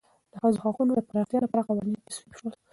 د 0.31 0.33
ښځو 0.41 0.59
حقوقو 0.63 0.97
د 0.97 0.99
پراختیا 1.09 1.39
لپاره 1.41 1.65
قوانین 1.69 1.99
تصویب 2.07 2.31
شول. 2.37 2.53